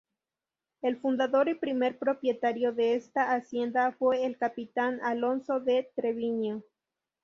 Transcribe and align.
El 0.81 0.99
fundador 0.99 1.47
y 1.47 1.53
primer 1.53 1.99
propietario 1.99 2.73
de 2.73 2.95
esta 2.95 3.35
hacienda 3.35 3.91
fue 3.91 4.25
el 4.25 4.35
Capitán 4.35 4.99
Alonso 5.03 5.59
de 5.59 5.91
Treviño. 5.95 6.63